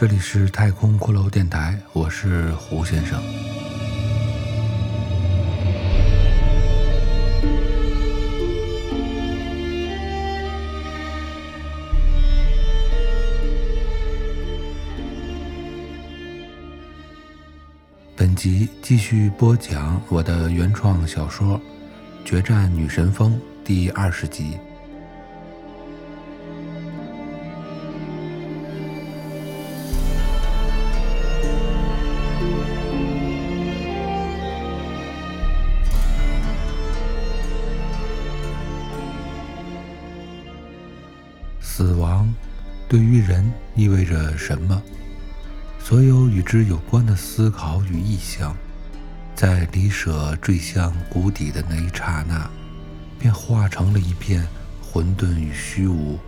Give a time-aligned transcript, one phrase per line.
[0.00, 3.20] 这里是太空骷髅电台，我是胡先生。
[18.14, 21.60] 本集继续播讲我的原创小说
[22.24, 23.32] 《决战女神峰》
[23.66, 24.56] 第二十集。
[41.78, 42.34] 死亡
[42.88, 44.82] 对于人意味着什么？
[45.78, 48.52] 所有与之有关的思考与意象，
[49.32, 52.50] 在李舍坠向谷底的那一刹那，
[53.16, 54.44] 便化成了一片
[54.82, 56.18] 混沌与虚无。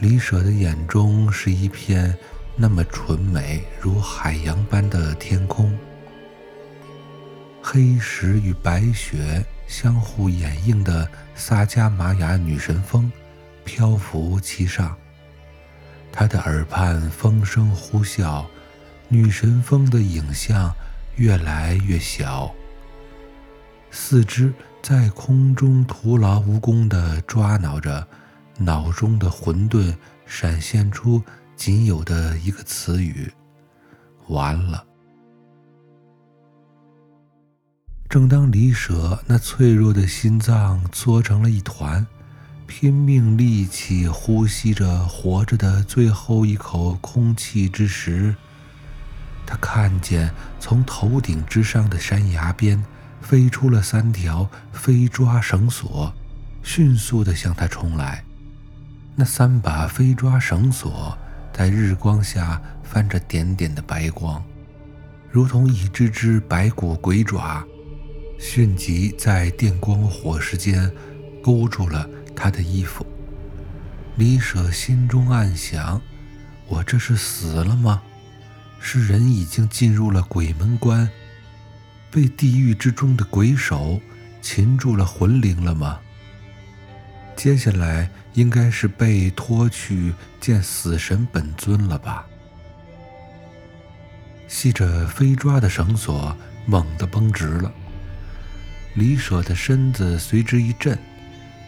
[0.00, 2.12] 李舍的眼中是一片
[2.56, 5.78] 那么纯美如海洋般的天空，
[7.62, 13.08] 黑石与白雪相互掩映的萨迦玛雅女神峰。
[13.68, 14.96] 漂浮其上，
[16.10, 18.46] 他的耳畔风声呼啸，
[19.08, 20.74] 女神峰的影像
[21.16, 22.50] 越来越小，
[23.90, 28.08] 四肢在空中徒劳无功地抓挠着，
[28.56, 31.22] 脑中的混沌闪现出
[31.54, 33.30] 仅有的一个词语：
[34.28, 34.82] 完了。
[38.08, 42.06] 正当李舍那脆弱的心脏搓成了一团。
[42.68, 48.36] 拼命力气呼吸着活着的最后一口空气之时，
[49.46, 50.30] 他看见
[50.60, 52.84] 从头顶之上的山崖边
[53.22, 56.12] 飞出了三条飞抓绳索，
[56.62, 58.22] 迅速地向他冲来。
[59.16, 61.16] 那三把飞抓绳索
[61.52, 64.44] 在日光下泛着点点的白光，
[65.32, 67.64] 如同一只只白骨鬼爪，
[68.38, 70.92] 迅即在电光火石间
[71.42, 72.06] 勾住了。
[72.40, 73.04] 他的衣服，
[74.14, 76.00] 李舍心中暗想
[76.68, 78.00] ：“我这是死了吗？
[78.78, 81.10] 是人已经进入了鬼门关，
[82.12, 84.00] 被地狱之中的鬼手
[84.40, 85.98] 擒住了魂灵了吗？
[87.34, 92.24] 接下来应该是被拖去见死神本尊了吧？”
[94.46, 96.34] 系着飞抓的绳索
[96.66, 97.72] 猛地绷直了，
[98.94, 100.96] 李舍的身子随之一震。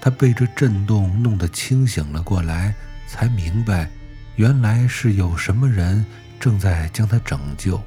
[0.00, 2.75] 他被这震动弄得清醒了过来，
[3.06, 3.91] 才明白，
[4.37, 6.05] 原来是有什么人
[6.38, 7.81] 正在将他拯救。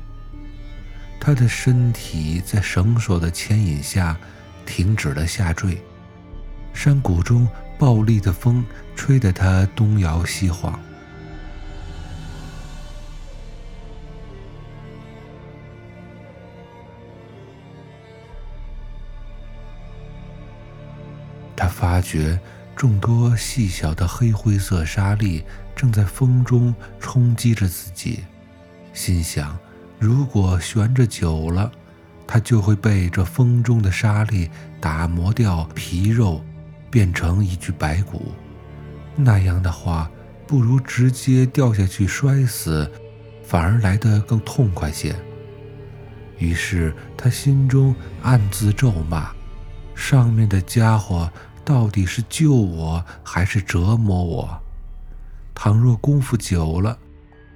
[1.19, 4.18] 他的身体在绳索的牵引下
[4.66, 5.81] 停止了下坠，
[6.73, 7.47] 山谷中
[7.79, 8.63] 暴力的风
[8.96, 10.79] 吹得他东摇西晃。
[22.03, 22.40] 觉
[22.75, 25.44] 众多细小的黑灰色沙粒
[25.75, 28.25] 正在风中冲击着自己，
[28.94, 29.58] 心想：
[29.97, 31.72] 如果悬着久了，
[32.28, 34.50] 他就会被这风中的沙粒
[34.81, 36.44] 打磨掉皮肉，
[36.91, 38.34] 变成一具白骨。
[39.16, 40.12] 那样的话，
[40.46, 42.91] 不如直接掉下去摔死，
[43.44, 45.16] 反而来得更痛快些。
[46.38, 49.31] 于是他心中暗自咒骂：
[49.96, 51.31] 上面的家伙。
[51.66, 54.62] 到底是救我还是折磨我？
[55.56, 56.97] 倘若功夫久了，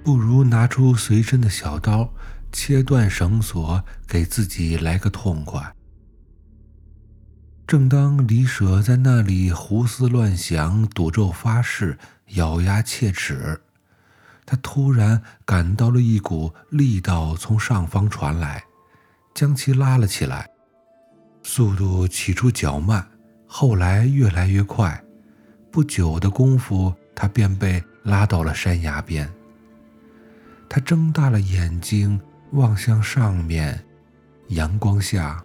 [0.02, 2.08] 不如拿出随身的小刀，
[2.50, 5.74] 切断绳索，给自己来个痛快。
[7.66, 11.98] 正当李舍在那里胡思乱想、赌咒发誓、
[12.28, 13.60] 咬牙切齿，
[14.46, 18.64] 他突然感到了一股力道从上方传来，
[19.34, 20.48] 将其拉了起来，
[21.42, 23.06] 速度起初较慢。
[23.50, 25.02] 后来越来越快，
[25.70, 29.28] 不久的功夫，他便被拉到了山崖边。
[30.68, 32.20] 他睁大了眼睛
[32.52, 33.82] 望向上面，
[34.48, 35.42] 阳光下，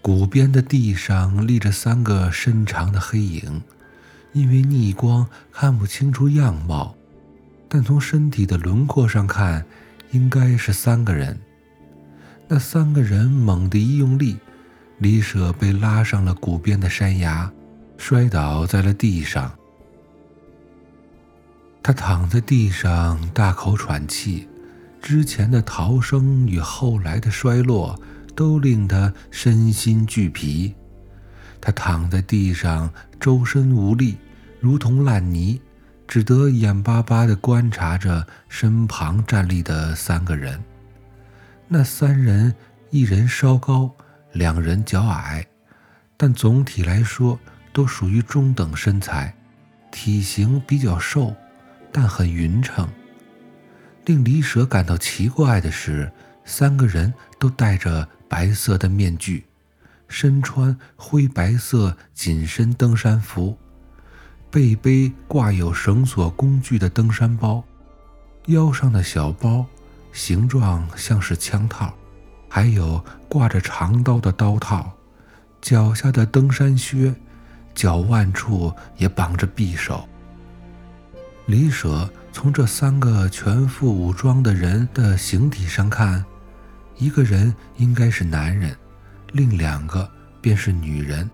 [0.00, 3.60] 谷边的地上立着三个身长的黑影，
[4.32, 6.94] 因为逆光看不清楚样貌，
[7.68, 9.66] 但从身体的轮廓上看，
[10.12, 11.38] 应该是三个人。
[12.46, 14.38] 那三个人猛地一用力。
[15.00, 17.50] 李舍被拉上了谷边的山崖，
[17.96, 19.50] 摔倒在了地上。
[21.82, 24.46] 他躺在地上大口喘气，
[25.00, 27.98] 之前的逃生与后来的衰落
[28.36, 30.74] 都令他身心俱疲。
[31.62, 34.18] 他躺在地上，周身无力，
[34.60, 35.58] 如同烂泥，
[36.06, 40.62] 只得眼巴巴地观察着身旁站立的三个人。
[41.68, 42.54] 那三人，
[42.90, 43.94] 一人稍高，
[44.32, 45.46] 两人较矮，
[46.16, 47.38] 但总体来说
[47.72, 49.34] 都属于中等身材，
[49.90, 51.34] 体型比较瘦，
[51.92, 52.88] 但很匀称。
[54.06, 56.10] 令李舍感到奇怪的是，
[56.44, 59.44] 三个人都戴着白色的面具，
[60.08, 63.56] 身穿灰白色紧身登山服。
[64.50, 67.62] 背背挂有绳索工具的登山包，
[68.46, 69.64] 腰上的小包
[70.12, 71.94] 形状像是枪套，
[72.50, 74.92] 还有挂着长刀的刀套，
[75.62, 77.14] 脚下的登山靴，
[77.74, 80.06] 脚腕处也绑着匕首。
[81.46, 86.24] 李舍从这三个全副武装的人的形体上看，
[86.98, 88.76] 一个人应该是男人，
[89.32, 90.10] 另两个
[90.40, 91.30] 便是女人。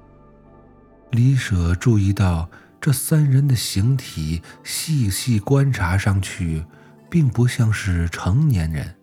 [1.11, 2.49] 李舍注意到。
[2.79, 6.65] 这三人的形体细细观察上去，
[7.11, 8.95] 并不像是成年人，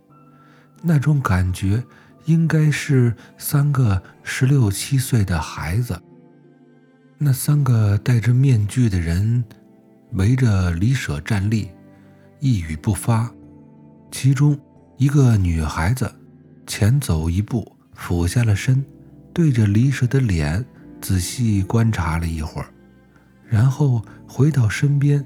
[0.81, 1.83] 那种感觉
[2.25, 6.01] 应该是三个十六七岁的孩子。
[7.17, 9.43] 那三个戴着面具的人
[10.13, 11.69] 围着李舍站立，
[12.39, 13.31] 一语不发。
[14.11, 14.59] 其中
[14.97, 16.13] 一个女孩子
[16.67, 18.83] 前走一步，俯下了身，
[19.33, 20.63] 对着李舍的脸
[21.01, 22.67] 仔细观察了一会儿。
[23.47, 25.25] 然后回到身边，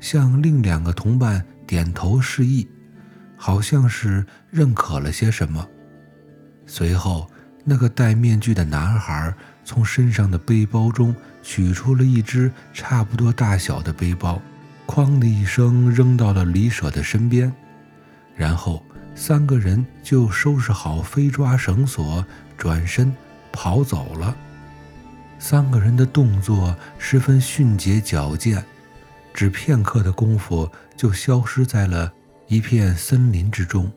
[0.00, 2.68] 向另两个同伴点头示意，
[3.36, 5.66] 好像是认可了些什么。
[6.66, 7.30] 随后，
[7.64, 14.40] 那个戴面具的男孩从身上的背包中取出了一只差不多大小的背包，
[14.86, 17.52] 哐的一声扔到了李舍的身边。
[18.34, 18.82] 然后，
[19.14, 22.24] 三个人就收拾好飞抓绳索，
[22.56, 23.14] 转身
[23.52, 24.34] 跑走了。
[25.38, 28.64] 三个人的动作十分迅捷矫健，
[29.34, 32.12] 只片刻的功夫就消失在了
[32.46, 33.90] 一片森林之中。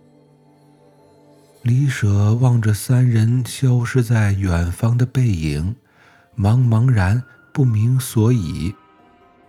[1.66, 5.76] 李舍望着三人消失在远方的背影，
[6.38, 8.76] 茫茫然不明所以，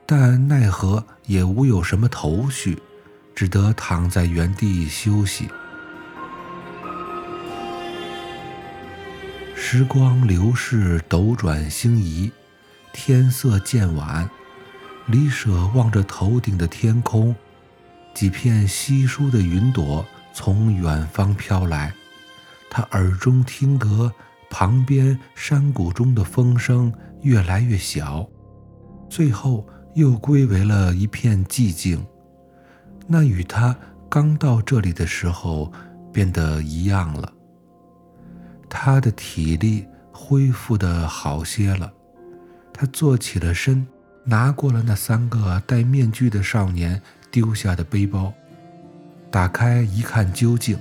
[0.06, 2.78] 但奈何也无有什么头绪，
[3.34, 5.46] 只得躺在原地休息。
[9.54, 12.32] 时光流逝，斗转星移，
[12.94, 14.26] 天色渐晚。
[15.04, 17.36] 李舍望着头顶的天空，
[18.14, 20.02] 几片稀疏的云朵
[20.32, 21.92] 从远方飘来，
[22.70, 24.12] 他耳中听得
[24.50, 26.92] 旁边山谷中的风声
[27.22, 28.28] 越来越小，
[29.08, 32.04] 最后又归为了一片寂静。
[33.06, 33.76] 那与他
[34.08, 35.72] 刚到这里的时候
[36.12, 37.32] 变得一样了。
[38.68, 41.92] 他的体力恢复的好些了，
[42.72, 43.86] 他坐起了身，
[44.24, 48.32] 拿过了那三个戴面具的少年丢下的背包，
[49.30, 50.76] 打开一看究竟，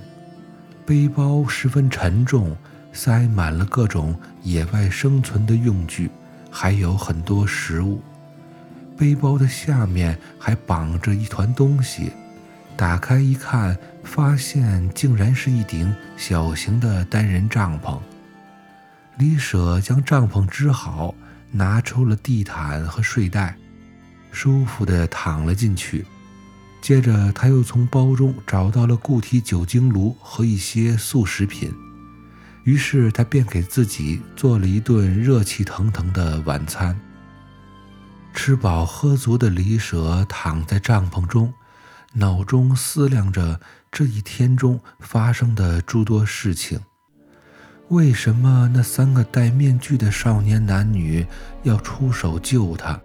[0.86, 2.56] 背包十分沉重，
[2.92, 6.08] 塞满了各种野外生存的用具，
[6.48, 8.00] 还有很多食物。
[8.96, 12.12] 背包的下面还绑着一团东西。
[12.76, 17.98] 打开一看，发现竟然是一顶小型的单人帐篷。
[19.18, 21.12] 李舍将帐篷支好，
[21.50, 23.56] 拿出了地毯和睡袋，
[24.30, 26.06] 舒服地躺了进去。
[26.80, 31.72] 接着，他又从包中找到了固体酒精炉和一些速食品，
[32.64, 36.98] 于是他便给自己做了一顿热气腾腾的晚餐。
[38.32, 41.52] 吃饱喝足的李舍躺在帐篷中。
[42.12, 43.60] 脑中思量着
[43.92, 46.80] 这一天中发生的诸多事情，
[47.88, 51.26] 为什么那三个戴面具的少年男女
[51.62, 52.98] 要出手救他，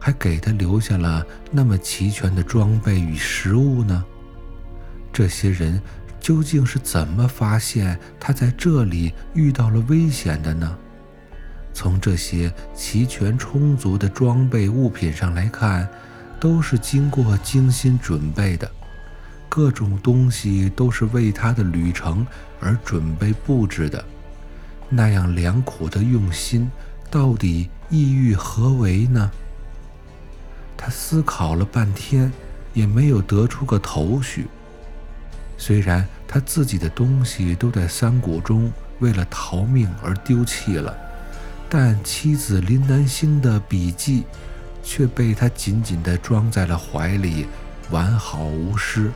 [0.00, 4.04] 还给他留下了那么齐全的装备与食物呢？
[5.12, 5.80] 这些人
[6.18, 10.76] 究竟是怎么发现他在这里遇到了危险的呢？
[11.72, 15.88] 从这些齐全充足的装备物品上来看。
[16.40, 18.66] 都是经过精心准备的，
[19.46, 22.26] 各种东西都是为他的旅程
[22.60, 24.02] 而准备布置的。
[24.88, 26.70] 那样良苦的用心，
[27.10, 29.30] 到底意欲何为呢？
[30.82, 32.32] 他思考了半天，
[32.72, 34.46] 也没有得出个头绪。
[35.58, 40.96] 虽然他自己的东西都在山谷中为了逃命而丢弃了，
[41.68, 44.24] 但妻子林南星的笔记。
[44.82, 47.46] 却被他紧紧地装在了怀里，
[47.90, 49.10] 完好无失。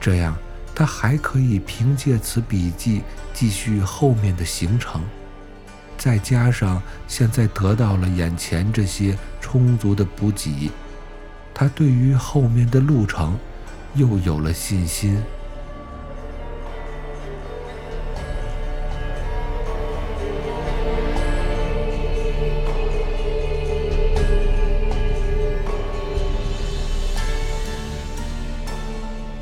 [0.00, 0.34] 这样，
[0.74, 3.02] 他还可以凭借此笔记
[3.34, 5.02] 继续后面的行程。
[6.04, 10.70] 再加上现在得到了眼前这些充足的补给，
[11.54, 13.38] 他对于后面的路程
[13.94, 15.18] 又有了信心。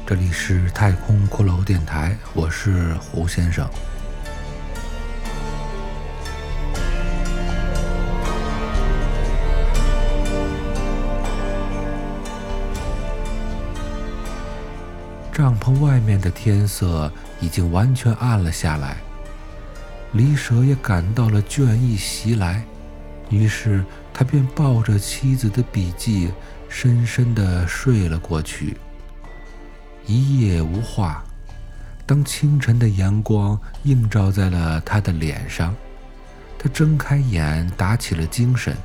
[0.07, 3.69] 这里是太空骷髅电台，我是胡先生。
[15.81, 17.11] 外面的天色
[17.41, 18.97] 已经完全暗了下来，
[20.13, 22.65] 李舍也感到了倦意袭来，
[23.31, 26.31] 于是他便抱着妻子的笔记，
[26.69, 28.77] 深深地睡了过去。
[30.07, 31.25] 一夜无话。
[32.05, 35.75] 当清晨的阳光映照在了他的脸上，
[36.59, 38.77] 他睁开眼，打起了精神，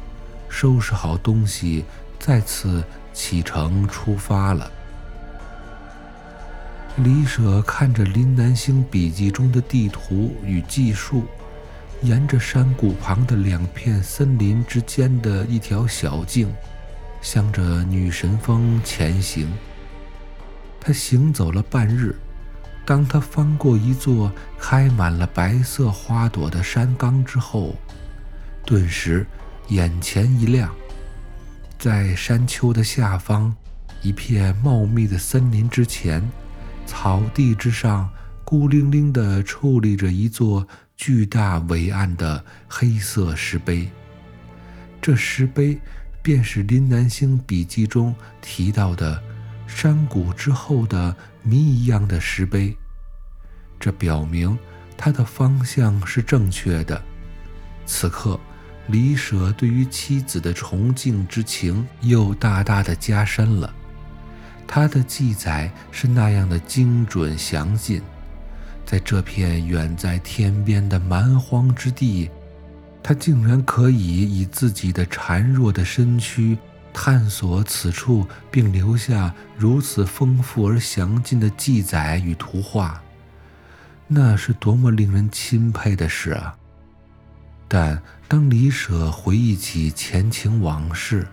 [0.48, 1.84] 收拾好东西，
[2.20, 4.72] 再次启程出发了。
[7.04, 11.26] 李舍看着林南星笔记中的地图与记述，
[12.02, 16.52] 沿着山谷旁的两片森林之间的一条小径，
[17.22, 19.48] 向着女神峰前行。
[20.80, 22.16] 他行走了半日，
[22.84, 27.76] 当他翻过一座开满了白色花朵的山冈之后，
[28.66, 29.24] 顿时
[29.68, 30.74] 眼前一亮。
[31.78, 33.56] 在山丘的下方，
[34.02, 36.28] 一片茂密的森林之前，
[36.88, 38.10] 草地之上
[38.44, 43.88] 孤零零地矗立着一座巨大伟岸的黑色石碑。
[45.00, 45.80] 这石碑
[46.24, 49.22] 便是林南星笔记中提到的。
[49.70, 51.14] 山谷之后的
[51.44, 52.74] 谜一样的石碑，
[53.78, 54.58] 这表明
[54.96, 57.04] 他的方向是正确的。
[57.86, 58.40] 此刻，
[58.88, 63.76] 李舍对于妻子的崇敬之情又大大的加深了。
[64.68, 68.02] 他的记载是那样的精准详尽，
[68.86, 72.30] 在这片远在天边的蛮荒之地，
[73.02, 76.58] 他竟然可以以自己的孱弱的身躯。
[76.94, 83.00] 探索此处，并留下如此丰富而详尽的记载与图画，
[84.08, 86.58] 那是多么令人钦佩的事啊！
[87.68, 91.28] 但当李舍回忆起前情往事，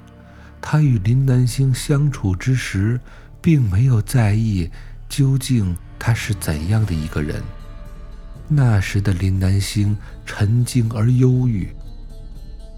[0.60, 3.00] 他与林南星相处之时，
[3.44, 4.70] 并没有在意
[5.06, 7.42] 究竟他是怎样的一个人。
[8.48, 11.68] 那时的林南星沉静而忧郁。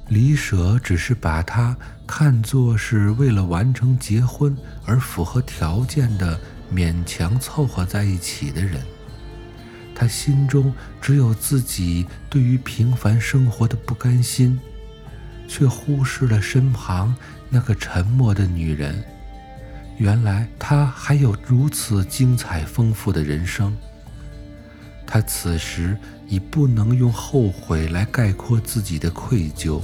[0.08, 6.38] 李舍只是把他看作是为了完成结婚而符合条件的
[6.74, 8.80] 勉强凑合在一起的人，
[9.94, 14.58] 他心中只有自己对于平凡生活的不甘心，
[15.46, 17.14] 却忽视了身旁
[17.48, 19.04] 那个沉默的女人。
[19.98, 23.76] 原来他还有如此精彩丰富的人生。
[25.06, 29.80] 他此时已不能用后悔来概括自己的愧疚。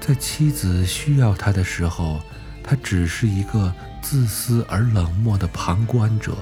[0.00, 2.20] 在妻子需要他的时候，
[2.62, 6.32] 他只是一个自私而冷漠的旁观者；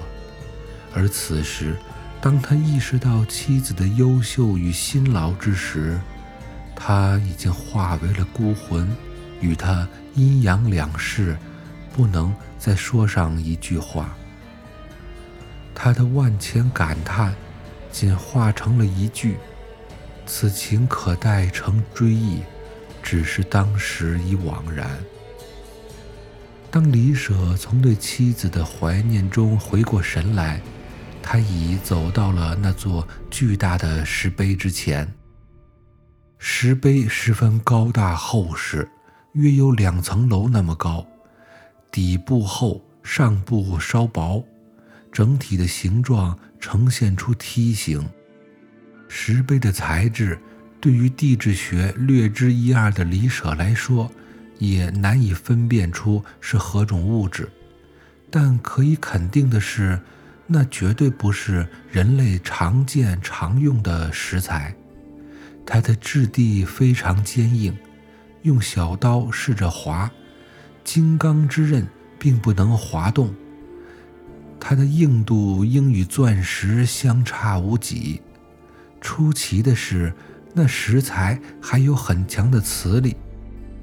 [0.93, 1.75] 而此时，
[2.21, 5.99] 当他意识到妻子的优秀与辛劳之时，
[6.75, 8.87] 他已经化为了孤魂，
[9.41, 11.37] 与他阴阳两世，
[11.91, 14.15] 不能再说上一句话。
[15.73, 17.33] 他的万千感叹，
[17.91, 19.37] 仅化成了一句
[20.27, 22.41] ：“此情可待成追忆。”
[23.01, 24.87] 只是当时已惘然。
[26.69, 30.61] 当李舍从对妻子的怀念中回过神来，
[31.23, 35.11] 他已走到了那座巨大的石碑之前。
[36.37, 38.87] 石碑十分高大厚实，
[39.31, 41.07] 约有两层楼那么高，
[41.91, 44.43] 底部厚，上部稍薄，
[45.11, 48.07] 整体的形状呈现出梯形。
[49.07, 50.39] 石碑的材质。
[50.81, 54.09] 对于地质学略知一二的李舍来说，
[54.59, 57.49] 也难以分辨出是何种物质，
[58.31, 59.99] 但可以肯定的是，
[60.47, 64.73] 那绝对不是人类常见常用的石材。
[65.65, 67.77] 它的质地非常坚硬，
[68.43, 70.09] 用小刀试着划，
[70.91, 73.31] 金刚之刃并不能滑动。
[74.59, 78.19] 它的硬度应与钻石相差无几。
[78.99, 80.11] 出奇的是。
[80.51, 83.15] 那石材还有很强的磁力，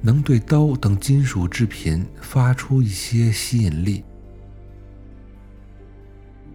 [0.01, 4.03] 能对刀等金属制品发出一些吸引力。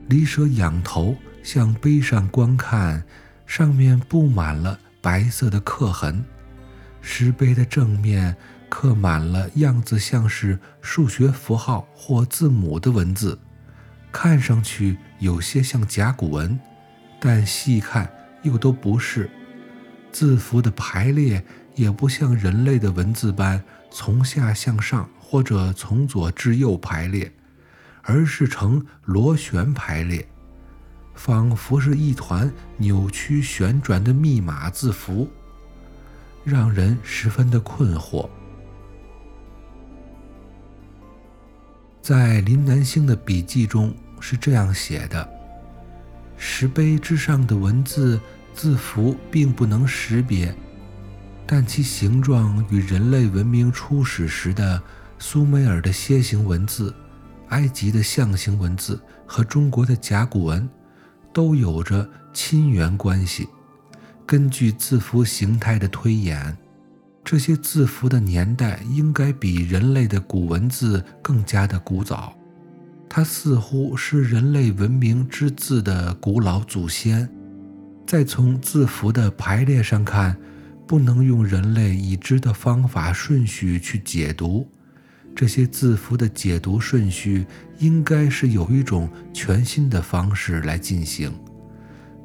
[0.08, 3.02] 李舍仰头向碑上观看，
[3.46, 6.22] 上面布满了白色的刻痕。
[7.00, 8.36] 石碑的正面
[8.72, 13.38] 刻满了样子像是数学符号或字母的文字，
[14.10, 16.58] 看上去有些像甲骨文，
[17.20, 18.10] 但细看
[18.40, 19.30] 又都不是。
[20.10, 27.30] 字符的排列也不像人类的文字般从下向上或者从左至右排列，
[28.00, 30.26] 而是呈螺旋排列，
[31.14, 35.28] 仿佛是一团扭曲旋转的密码字符，
[36.42, 38.26] 让人十分的困惑。
[42.02, 45.28] 在林南星的笔记中是这样写的：
[46.36, 48.20] 石碑之上的文字
[48.52, 50.52] 字符并不能识别，
[51.46, 54.82] 但其形状与人类文明初始时的
[55.20, 56.92] 苏美尔的楔形文字、
[57.50, 60.68] 埃及的象形文字和中国的甲骨文
[61.32, 63.48] 都有着亲缘关系。
[64.26, 66.56] 根据字符形态的推演。
[67.24, 72.36] 这些字符的年代应该比人类的古文字更加的古早，
[73.08, 77.28] 它似乎是人类文明之字的古老祖先。
[78.06, 80.36] 再从字符的排列上看，
[80.86, 84.68] 不能用人类已知的方法顺序去解读，
[85.34, 87.46] 这些字符的解读顺序
[87.78, 91.32] 应该是有一种全新的方式来进行。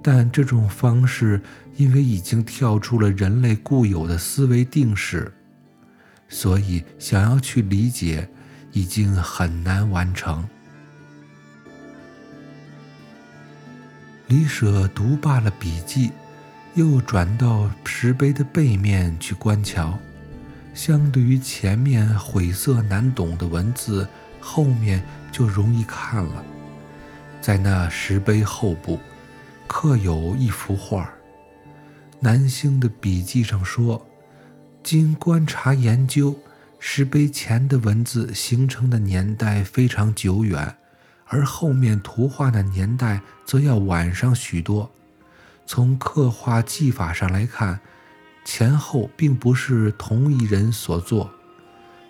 [0.10, 1.42] 但这种方式
[1.76, 5.34] 因为已经跳出了人类固有的思维定式，
[6.30, 8.26] 所以想要去理解
[8.72, 10.48] 已经很难完成。
[14.28, 16.12] 李舍读罢了笔记，
[16.76, 20.00] 又转到石碑的背面去观瞧。
[20.74, 24.08] 相对于前面晦涩难懂的文字，
[24.40, 26.46] 后面就容易看了。
[27.42, 28.98] 在那石碑后部。
[29.68, 31.14] 刻有一幅画，
[32.20, 34.08] 南星的笔记上说，
[34.82, 36.36] 经观察研究，
[36.80, 40.76] 石碑前的文字形成的年代非常久远，
[41.26, 44.90] 而后面图画的年代则要晚上许多。
[45.66, 47.80] 从刻画技法上来看，
[48.46, 51.30] 前后并不是同一人所作，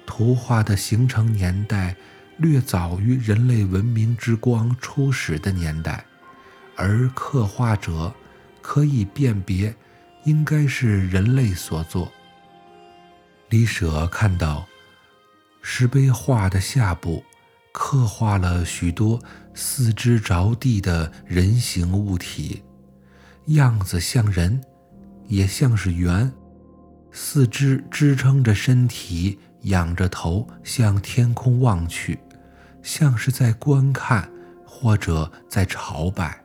[0.05, 1.95] 图画的形成年代
[2.37, 6.05] 略早于人类文明之光初始的年代。
[6.77, 8.13] 而刻画者
[8.61, 9.75] 可以辨别，
[10.23, 12.09] 应该是人类所作。
[13.49, 14.65] 李舍看到
[15.61, 17.23] 石碑画的下部
[17.71, 19.19] 刻画了许多
[19.53, 22.63] 四肢着地的人形物体，
[23.47, 24.61] 样子像人，
[25.27, 26.31] 也像是猿，
[27.11, 32.19] 四肢支撑着身体，仰着头向天空望去，
[32.83, 34.29] 像是在观看
[34.65, 36.43] 或者在朝拜。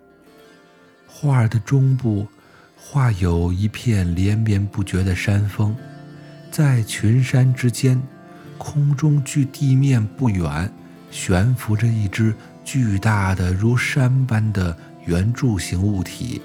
[1.14, 2.26] 画的中部
[2.74, 5.76] 画有一片连绵不绝的山峰，
[6.50, 8.02] 在群山之间，
[8.58, 10.72] 空中距地面不远
[11.10, 16.42] 悬浮着一只巨大的如山般的圆柱形物体。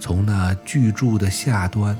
[0.00, 1.94] 从那巨柱的下端，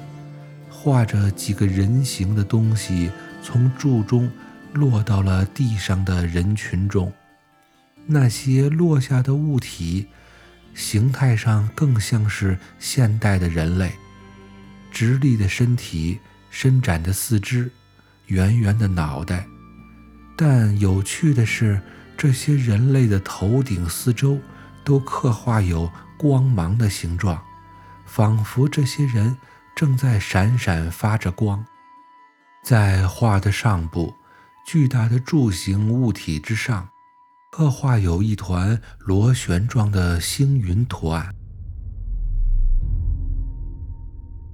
[0.70, 3.10] 画着几个人形的东西
[3.42, 4.30] 从柱中
[4.72, 7.12] 落到了地上的人群中。
[8.06, 10.06] 那些落下的物体。
[10.78, 13.92] 形态上更像是现代的人类，
[14.92, 17.68] 直立的身体，伸展的四肢，
[18.26, 19.44] 圆圆的脑袋。
[20.36, 21.82] 但有趣的是，
[22.16, 24.38] 这些人类的头顶四周
[24.84, 27.42] 都刻画有光芒的形状，
[28.06, 29.36] 仿佛这些人
[29.74, 31.66] 正在闪闪发着光。
[32.62, 34.14] 在画的上部，
[34.64, 36.88] 巨大的柱形物体之上。
[37.50, 41.34] 刻画有一团螺旋状的星云图案，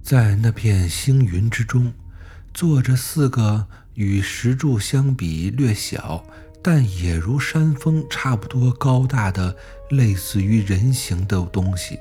[0.01, 1.93] 在那片星云之中，
[2.55, 6.25] 坐着四个与石柱相比略小，
[6.63, 9.57] 但也如山峰差不多高大的
[9.91, 11.99] 类似于人形的东西。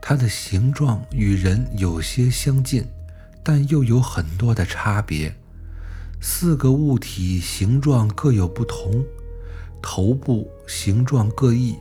[0.00, 2.86] 它的形状与人有些相近，
[3.44, 5.36] 但又有很多的差别。
[6.18, 9.04] 四个物体形状各有不同。
[9.88, 11.76] 头部形状各异，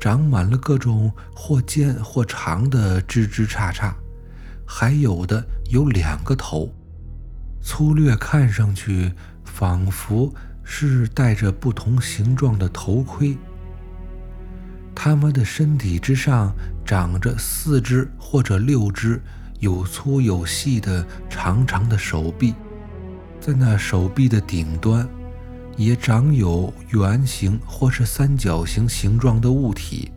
[0.00, 3.94] 长满了各种或尖或长的枝枝杈杈，
[4.66, 6.68] 还有的有两个头，
[7.62, 9.12] 粗略看上去
[9.44, 13.38] 仿佛是戴着不同形状的头盔。
[14.92, 16.52] 它们的身体之上
[16.84, 19.22] 长着四只或者六只
[19.60, 22.52] 有粗有细的长长的手臂，
[23.40, 25.08] 在那手臂的顶端。
[25.76, 30.12] 也长有圆形或是三角形形状的物体，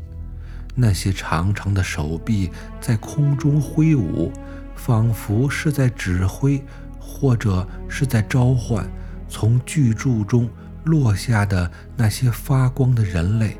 [0.75, 2.49] 那些长长的手臂
[2.81, 4.31] 在空中挥舞，
[4.75, 6.61] 仿佛是在指挥
[6.99, 8.85] 或者是在召唤
[9.27, 10.49] 从巨柱中
[10.83, 13.57] 落下的那些发光的人类，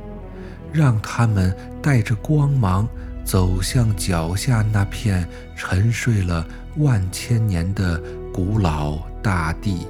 [0.73, 2.87] 让他们带着光芒
[3.23, 6.45] 走向脚下那片沉睡了
[6.77, 7.99] 万千年的
[8.33, 9.87] 古老大地。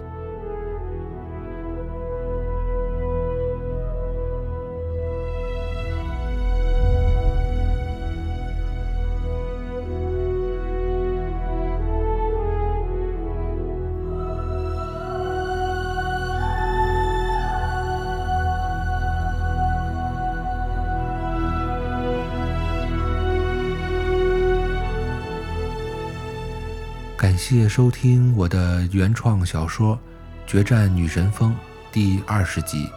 [27.17, 29.95] 感谢收听我的原创小说
[30.45, 31.51] 《决战女神峰》
[31.89, 32.89] 第二十集，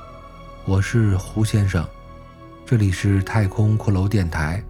[0.65, 1.87] 我是胡先生，
[2.67, 4.61] 这里是太空骷髅电台。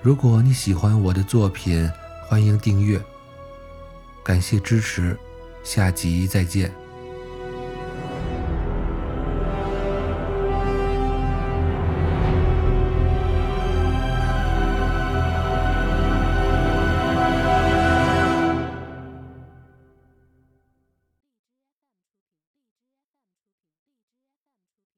[0.00, 1.90] 如果你喜欢我的作品，
[2.28, 3.02] 欢迎订阅，
[4.22, 5.18] 感谢支持，
[5.64, 6.72] 下集再见。